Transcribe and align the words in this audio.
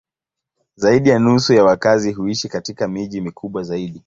Zaidi 0.75 1.09
ya 1.09 1.19
nusu 1.19 1.53
ya 1.53 1.63
wakazi 1.63 2.11
huishi 2.11 2.49
katika 2.49 2.87
miji 2.87 3.21
mikubwa 3.21 3.63
zaidi. 3.63 3.99